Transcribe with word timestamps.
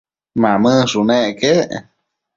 Mamënshunec 0.41 1.37
quec 1.39 1.69